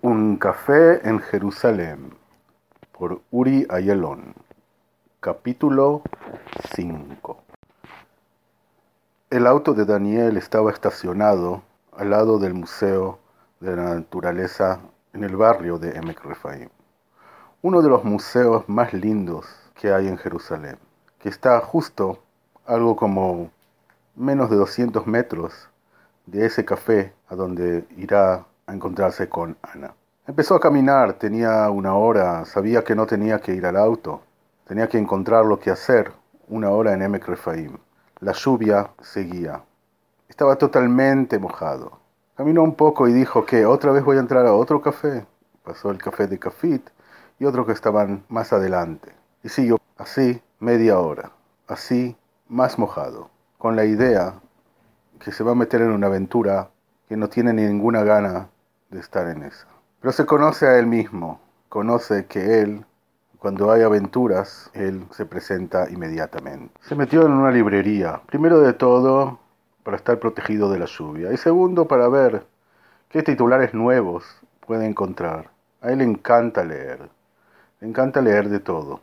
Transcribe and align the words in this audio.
Un 0.00 0.36
café 0.36 1.08
en 1.08 1.18
Jerusalén 1.18 2.16
por 2.92 3.20
Uri 3.32 3.66
Ayelón. 3.68 4.32
Capítulo 5.18 6.02
5 6.72 7.42
El 9.30 9.44
auto 9.48 9.74
de 9.74 9.84
Daniel 9.84 10.36
estaba 10.36 10.70
estacionado 10.70 11.62
al 11.96 12.10
lado 12.10 12.38
del 12.38 12.54
Museo 12.54 13.18
de 13.58 13.74
la 13.74 13.96
Naturaleza 13.96 14.78
en 15.14 15.24
el 15.24 15.34
barrio 15.34 15.80
de 15.80 15.90
Emek 15.96 16.24
Refaim, 16.24 16.68
uno 17.62 17.82
de 17.82 17.88
los 17.88 18.04
museos 18.04 18.68
más 18.68 18.94
lindos 18.94 19.46
que 19.74 19.92
hay 19.92 20.06
en 20.06 20.16
Jerusalén, 20.16 20.78
que 21.18 21.28
está 21.28 21.58
justo 21.60 22.22
algo 22.66 22.94
como 22.94 23.50
menos 24.14 24.48
de 24.48 24.54
200 24.54 25.08
metros 25.08 25.68
de 26.26 26.46
ese 26.46 26.64
café 26.64 27.12
a 27.28 27.34
donde 27.34 27.84
irá 27.96 28.46
a 28.68 28.74
encontrarse 28.74 29.28
con 29.28 29.56
Ana. 29.62 29.94
Empezó 30.26 30.54
a 30.54 30.60
caminar, 30.60 31.14
tenía 31.14 31.70
una 31.70 31.94
hora, 31.94 32.44
sabía 32.44 32.84
que 32.84 32.94
no 32.94 33.06
tenía 33.06 33.40
que 33.40 33.54
ir 33.54 33.64
al 33.64 33.76
auto, 33.76 34.20
tenía 34.66 34.88
que 34.88 34.98
encontrar 34.98 35.46
lo 35.46 35.58
que 35.58 35.70
hacer, 35.70 36.12
una 36.48 36.70
hora 36.70 36.92
en 36.92 37.14
Refaim. 37.14 37.78
La 38.20 38.32
lluvia 38.32 38.90
seguía. 39.00 39.62
Estaba 40.28 40.56
totalmente 40.56 41.38
mojado. 41.38 41.98
Caminó 42.36 42.62
un 42.62 42.74
poco 42.74 43.08
y 43.08 43.12
dijo 43.14 43.46
que 43.46 43.64
otra 43.64 43.90
vez 43.90 44.04
voy 44.04 44.18
a 44.18 44.20
entrar 44.20 44.46
a 44.46 44.52
otro 44.52 44.82
café. 44.82 45.26
Pasó 45.64 45.90
el 45.90 45.98
café 45.98 46.26
de 46.26 46.38
Cafit 46.38 46.90
y 47.38 47.46
otro 47.46 47.64
que 47.64 47.72
estaban 47.72 48.22
más 48.28 48.52
adelante. 48.52 49.12
Y 49.42 49.48
siguió 49.48 49.78
así 49.96 50.42
media 50.60 50.98
hora, 50.98 51.32
así 51.66 52.16
más 52.48 52.78
mojado, 52.78 53.30
con 53.56 53.76
la 53.76 53.86
idea 53.86 54.34
que 55.20 55.32
se 55.32 55.42
va 55.42 55.52
a 55.52 55.54
meter 55.54 55.80
en 55.80 55.90
una 55.90 56.08
aventura 56.08 56.68
que 57.08 57.16
no 57.16 57.28
tiene 57.28 57.54
ninguna 57.54 58.02
gana 58.02 58.50
de 58.90 59.00
estar 59.00 59.28
en 59.28 59.42
esa. 59.42 59.66
Pero 60.00 60.12
se 60.12 60.26
conoce 60.26 60.66
a 60.66 60.78
él 60.78 60.86
mismo, 60.86 61.40
conoce 61.68 62.26
que 62.26 62.60
él, 62.62 62.84
cuando 63.38 63.70
hay 63.70 63.82
aventuras, 63.82 64.70
él 64.74 65.04
se 65.10 65.26
presenta 65.26 65.90
inmediatamente. 65.90 66.74
Se 66.82 66.94
metió 66.94 67.26
en 67.26 67.32
una 67.32 67.50
librería, 67.50 68.20
primero 68.26 68.60
de 68.60 68.72
todo 68.72 69.38
para 69.82 69.96
estar 69.96 70.18
protegido 70.18 70.70
de 70.70 70.78
la 70.78 70.86
lluvia 70.86 71.32
y 71.32 71.36
segundo 71.36 71.88
para 71.88 72.08
ver 72.08 72.46
qué 73.08 73.22
titulares 73.22 73.74
nuevos 73.74 74.24
puede 74.66 74.86
encontrar. 74.86 75.50
A 75.80 75.90
él 75.90 75.98
le 75.98 76.04
encanta 76.04 76.64
leer, 76.64 77.08
le 77.80 77.88
encanta 77.88 78.20
leer 78.20 78.48
de 78.48 78.60
todo, 78.60 79.00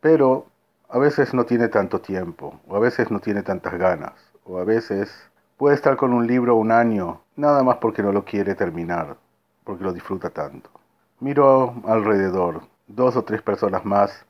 pero 0.00 0.46
a 0.88 0.98
veces 0.98 1.34
no 1.34 1.44
tiene 1.44 1.68
tanto 1.68 2.00
tiempo, 2.00 2.60
o 2.66 2.76
a 2.76 2.80
veces 2.80 3.10
no 3.10 3.20
tiene 3.20 3.42
tantas 3.42 3.74
ganas, 3.74 4.12
o 4.44 4.58
a 4.58 4.64
veces 4.64 5.10
puede 5.56 5.76
estar 5.76 5.96
con 5.96 6.12
un 6.12 6.26
libro 6.26 6.56
un 6.56 6.72
año, 6.72 7.20
nada 7.36 7.62
más 7.62 7.76
porque 7.76 8.02
no 8.02 8.12
lo 8.12 8.24
quiere 8.24 8.54
terminar, 8.54 9.16
porque 9.64 9.84
lo 9.84 9.92
disfruta 9.92 10.30
tanto. 10.30 10.70
Miró 11.20 11.74
alrededor, 11.86 12.62
dos 12.86 13.16
o 13.16 13.24
tres 13.24 13.42
personas 13.42 13.84
más 13.84 14.24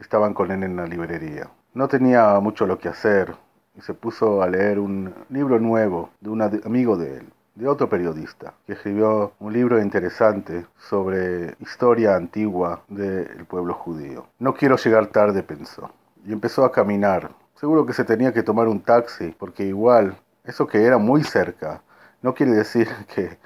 estaban 0.00 0.34
con 0.34 0.50
él 0.50 0.62
en 0.62 0.76
la 0.76 0.86
librería. 0.86 1.48
No 1.74 1.88
tenía 1.88 2.38
mucho 2.40 2.66
lo 2.66 2.78
que 2.78 2.88
hacer 2.88 3.34
y 3.76 3.80
se 3.80 3.94
puso 3.94 4.42
a 4.42 4.48
leer 4.48 4.78
un 4.78 5.14
libro 5.30 5.58
nuevo 5.58 6.10
de 6.20 6.30
un 6.30 6.42
amigo 6.42 6.96
de 6.96 7.18
él, 7.18 7.32
de 7.54 7.68
otro 7.68 7.88
periodista, 7.88 8.54
que 8.66 8.74
escribió 8.74 9.32
un 9.38 9.52
libro 9.52 9.80
interesante 9.80 10.66
sobre 10.78 11.54
historia 11.60 12.16
antigua 12.16 12.82
del 12.88 13.44
pueblo 13.46 13.74
judío. 13.74 14.26
No 14.38 14.54
quiero 14.54 14.76
llegar 14.76 15.06
tarde, 15.06 15.42
pensó, 15.42 15.90
y 16.26 16.32
empezó 16.32 16.64
a 16.64 16.72
caminar. 16.72 17.30
Seguro 17.54 17.86
que 17.86 17.92
se 17.92 18.04
tenía 18.04 18.32
que 18.32 18.42
tomar 18.42 18.68
un 18.68 18.80
taxi, 18.80 19.34
porque 19.38 19.64
igual, 19.64 20.16
eso 20.44 20.66
que 20.66 20.84
era 20.84 20.98
muy 20.98 21.22
cerca, 21.22 21.82
no 22.22 22.34
quiere 22.34 22.52
decir 22.52 22.88
que 23.14 23.38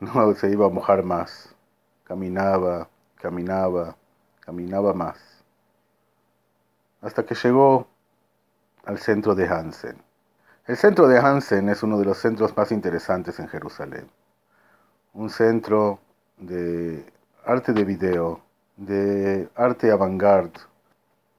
no 0.00 0.34
se 0.34 0.50
iba 0.50 0.66
a 0.66 0.70
mojar 0.70 1.02
más. 1.02 1.54
Caminaba, 2.04 2.88
caminaba, 3.16 3.96
caminaba 4.40 4.94
más. 4.94 5.18
Hasta 7.00 7.24
que 7.24 7.34
llegó 7.34 7.86
al 8.84 8.98
centro 8.98 9.34
de 9.34 9.48
Hansen. 9.48 9.96
El 10.66 10.76
centro 10.76 11.08
de 11.08 11.18
Hansen 11.18 11.68
es 11.68 11.82
uno 11.82 11.98
de 11.98 12.04
los 12.04 12.18
centros 12.18 12.56
más 12.56 12.72
interesantes 12.72 13.38
en 13.38 13.48
Jerusalén. 13.48 14.08
Un 15.14 15.30
centro 15.30 15.98
de 16.36 17.04
arte 17.44 17.72
de 17.72 17.84
video, 17.84 18.40
de 18.76 19.48
arte 19.54 19.90
avant-garde. 19.90 20.60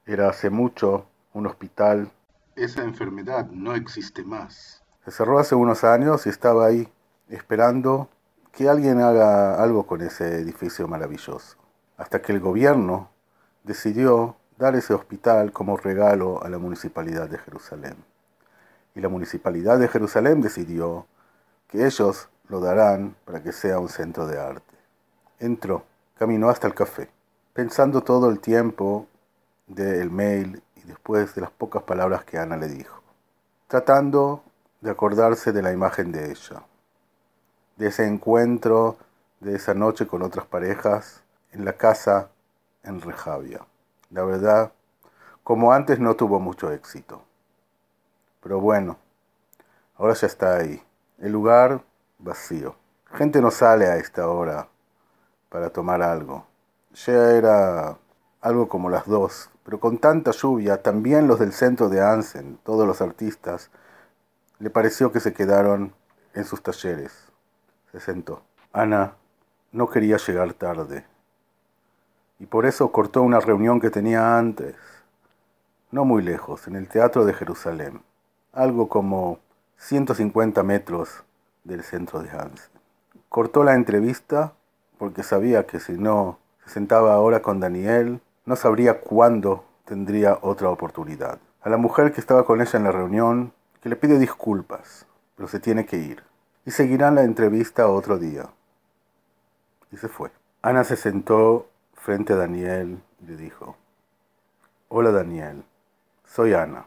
Era 0.06 0.28
hace 0.28 0.50
mucho 0.50 1.06
un 1.32 1.46
hospital. 1.46 2.10
Esa 2.56 2.82
enfermedad 2.82 3.46
no 3.50 3.74
existe 3.74 4.24
más. 4.24 4.82
Se 5.04 5.10
cerró 5.10 5.38
hace 5.38 5.54
unos 5.54 5.84
años 5.84 6.26
y 6.26 6.28
estaba 6.28 6.66
ahí 6.66 6.88
esperando 7.28 8.08
que 8.52 8.68
alguien 8.68 9.00
haga 9.00 9.62
algo 9.62 9.86
con 9.86 10.00
ese 10.00 10.36
edificio 10.36 10.88
maravilloso. 10.88 11.56
Hasta 11.96 12.20
que 12.22 12.32
el 12.32 12.40
gobierno 12.40 13.10
decidió 13.64 14.36
dar 14.58 14.74
ese 14.76 14.94
hospital 14.94 15.52
como 15.52 15.76
regalo 15.76 16.42
a 16.42 16.48
la 16.48 16.58
municipalidad 16.58 17.28
de 17.28 17.38
Jerusalén. 17.38 17.96
Y 18.94 19.00
la 19.00 19.08
municipalidad 19.08 19.78
de 19.78 19.88
Jerusalén 19.88 20.40
decidió 20.40 21.06
que 21.68 21.86
ellos 21.86 22.28
lo 22.48 22.60
darán 22.60 23.14
para 23.24 23.42
que 23.42 23.52
sea 23.52 23.78
un 23.78 23.88
centro 23.88 24.26
de 24.26 24.38
arte. 24.38 24.74
Entró, 25.38 25.84
caminó 26.18 26.50
hasta 26.50 26.66
el 26.66 26.74
café, 26.74 27.08
pensando 27.54 28.02
todo 28.02 28.28
el 28.28 28.40
tiempo 28.40 29.06
del 29.66 30.10
mail 30.10 30.62
y 30.76 30.82
después 30.82 31.34
de 31.34 31.40
las 31.42 31.50
pocas 31.50 31.84
palabras 31.84 32.24
que 32.24 32.38
Ana 32.38 32.56
le 32.56 32.68
dijo, 32.68 33.02
tratando 33.68 34.42
de 34.80 34.90
acordarse 34.90 35.52
de 35.52 35.62
la 35.62 35.72
imagen 35.72 36.10
de 36.10 36.32
ella, 36.32 36.62
de 37.80 37.86
ese 37.86 38.06
encuentro, 38.06 38.98
de 39.40 39.56
esa 39.56 39.72
noche 39.72 40.06
con 40.06 40.20
otras 40.20 40.44
parejas 40.44 41.22
en 41.50 41.64
la 41.64 41.72
casa 41.72 42.28
en 42.82 43.00
Rejavia. 43.00 43.62
La 44.10 44.22
verdad, 44.22 44.72
como 45.42 45.72
antes 45.72 45.98
no 45.98 46.14
tuvo 46.14 46.40
mucho 46.40 46.70
éxito. 46.72 47.22
Pero 48.42 48.60
bueno, 48.60 48.98
ahora 49.96 50.12
ya 50.12 50.26
está 50.26 50.56
ahí. 50.56 50.82
El 51.20 51.32
lugar 51.32 51.82
vacío. 52.18 52.76
Gente 53.14 53.40
no 53.40 53.50
sale 53.50 53.86
a 53.86 53.96
esta 53.96 54.28
hora 54.28 54.68
para 55.48 55.70
tomar 55.70 56.02
algo. 56.02 56.44
Ya 56.92 57.30
era 57.30 57.96
algo 58.42 58.68
como 58.68 58.90
las 58.90 59.06
dos, 59.06 59.48
pero 59.64 59.80
con 59.80 59.96
tanta 59.96 60.32
lluvia, 60.32 60.82
también 60.82 61.26
los 61.26 61.38
del 61.38 61.54
centro 61.54 61.88
de 61.88 62.02
Ansen, 62.02 62.58
todos 62.62 62.86
los 62.86 63.00
artistas, 63.00 63.70
le 64.58 64.68
pareció 64.68 65.12
que 65.12 65.20
se 65.20 65.32
quedaron 65.32 65.94
en 66.34 66.44
sus 66.44 66.62
talleres. 66.62 67.29
Se 67.92 67.98
sentó. 67.98 68.42
Ana 68.72 69.14
no 69.72 69.88
quería 69.88 70.16
llegar 70.16 70.52
tarde. 70.54 71.04
Y 72.38 72.46
por 72.46 72.66
eso 72.66 72.92
cortó 72.92 73.22
una 73.22 73.40
reunión 73.40 73.80
que 73.80 73.90
tenía 73.90 74.38
antes, 74.38 74.76
no 75.90 76.04
muy 76.04 76.22
lejos, 76.22 76.68
en 76.68 76.76
el 76.76 76.88
Teatro 76.88 77.24
de 77.24 77.34
Jerusalén, 77.34 78.00
algo 78.52 78.88
como 78.88 79.40
150 79.78 80.62
metros 80.62 81.24
del 81.64 81.82
centro 81.82 82.22
de 82.22 82.30
Hans. 82.30 82.70
Cortó 83.28 83.64
la 83.64 83.74
entrevista 83.74 84.52
porque 84.96 85.22
sabía 85.22 85.66
que 85.66 85.80
si 85.80 85.92
no 85.92 86.38
se 86.64 86.70
sentaba 86.70 87.14
ahora 87.14 87.42
con 87.42 87.58
Daniel, 87.58 88.20
no 88.46 88.56
sabría 88.56 89.00
cuándo 89.00 89.64
tendría 89.84 90.38
otra 90.42 90.70
oportunidad. 90.70 91.38
A 91.62 91.68
la 91.68 91.76
mujer 91.76 92.12
que 92.12 92.20
estaba 92.20 92.44
con 92.44 92.60
ella 92.60 92.78
en 92.78 92.84
la 92.84 92.92
reunión, 92.92 93.52
que 93.82 93.88
le 93.88 93.96
pide 93.96 94.18
disculpas, 94.18 95.06
pero 95.36 95.48
se 95.48 95.60
tiene 95.60 95.86
que 95.86 95.96
ir 95.96 96.29
y 96.70 96.72
seguirán 96.72 97.16
la 97.16 97.24
entrevista 97.24 97.88
otro 97.88 98.16
día. 98.16 98.48
Y 99.90 99.96
se 99.96 100.06
fue. 100.06 100.30
Ana 100.62 100.84
se 100.84 100.94
sentó 100.94 101.68
frente 101.94 102.32
a 102.32 102.36
Daniel 102.36 103.02
y 103.20 103.26
le 103.26 103.36
dijo, 103.36 103.76
Hola 104.88 105.10
Daniel, 105.10 105.64
soy 106.24 106.54
Ana. 106.54 106.86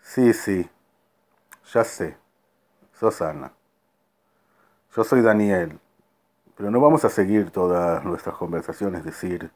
Sí, 0.00 0.32
sí, 0.32 0.70
ya 1.72 1.82
sé, 1.82 2.16
sos 2.92 3.20
Ana. 3.22 3.50
Yo 4.94 5.02
soy 5.02 5.20
Daniel, 5.20 5.80
pero 6.56 6.70
no 6.70 6.80
vamos 6.80 7.04
a 7.04 7.08
seguir 7.08 7.50
todas 7.50 8.04
nuestras 8.04 8.36
conversaciones, 8.36 9.04
decir, 9.04 9.50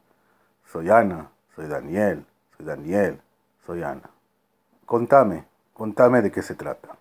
soy 0.67 0.91
Ana, 0.91 1.31
soy 1.55 1.69
Daniel, 1.69 2.27
soy 2.57 2.67
Daniel, 2.67 3.21
soy 3.65 3.85
Ana. 3.85 4.11
Contame, 4.87 5.47
contame 5.73 6.21
de 6.21 6.33
qué 6.33 6.43
se 6.43 6.57
trata. 6.57 6.97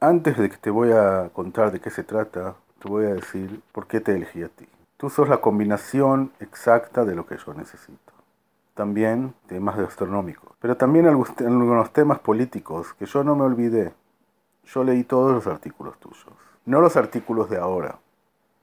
Antes 0.00 0.38
de 0.38 0.48
que 0.48 0.56
te 0.56 0.70
voy 0.70 0.92
a 0.92 1.28
contar 1.32 1.72
de 1.72 1.80
qué 1.80 1.90
se 1.90 2.04
trata, 2.04 2.54
te 2.78 2.88
voy 2.88 3.06
a 3.06 3.14
decir 3.14 3.60
por 3.72 3.88
qué 3.88 3.98
te 3.98 4.14
elegí 4.14 4.44
a 4.44 4.48
ti. 4.48 4.64
Tú 4.96 5.10
sos 5.10 5.28
la 5.28 5.40
combinación 5.40 6.30
exacta 6.38 7.04
de 7.04 7.16
lo 7.16 7.26
que 7.26 7.36
yo 7.36 7.52
necesito. 7.52 8.12
También 8.74 9.34
temas 9.48 9.76
gastronómicos, 9.76 10.52
pero 10.60 10.76
también 10.76 11.08
algunos 11.08 11.92
temas 11.92 12.20
políticos 12.20 12.94
que 12.94 13.06
yo 13.06 13.24
no 13.24 13.34
me 13.34 13.42
olvidé. 13.42 13.92
Yo 14.66 14.84
leí 14.84 15.02
todos 15.02 15.32
los 15.32 15.48
artículos 15.48 15.98
tuyos. 15.98 16.28
No 16.64 16.80
los 16.80 16.96
artículos 16.96 17.50
de 17.50 17.58
ahora, 17.58 17.98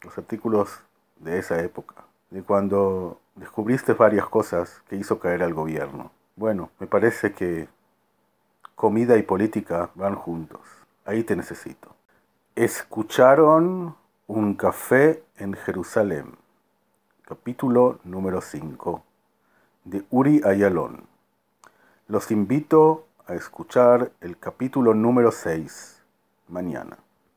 los 0.04 0.18
artículos 0.18 0.80
de 1.20 1.38
esa 1.38 1.60
época, 1.60 1.96
de 2.30 2.44
cuando 2.44 3.20
descubriste 3.36 3.92
varias 3.92 4.30
cosas 4.30 4.82
que 4.88 4.96
hizo 4.96 5.20
caer 5.20 5.44
al 5.44 5.54
gobierno. 5.54 6.12
Bueno, 6.38 6.70
me 6.80 6.88
parece 6.88 7.34
que 7.34 7.68
comida 8.76 9.18
y 9.18 9.24
política 9.24 9.90
van 9.96 10.16
juntos. 10.16 10.62
Ahí 11.06 11.24
te 11.24 11.36
necesito. 11.36 11.96
¿Escucharon 12.56 13.96
Un 14.26 14.56
café 14.56 15.24
en 15.38 15.54
Jerusalén, 15.54 16.36
capítulo 17.22 18.00
número 18.04 18.42
5, 18.42 19.04
de 19.84 20.04
Uri 20.10 20.42
Ayalón. 20.44 21.04
Los 22.08 22.32
invito 22.32 23.06
a 23.28 23.36
escuchar 23.36 24.14
el 24.20 24.40
capítulo 24.40 24.96
número 24.96 25.32
6 25.32 26.02
mañana. 26.48 26.98